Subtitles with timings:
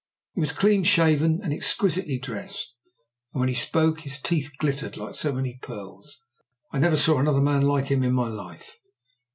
[0.33, 2.73] He was clean shaven and exquisitely dressed,
[3.33, 6.23] and when he spoke, his teeth glittered like so many pearls.
[6.71, 8.79] I never saw another man like him in my life."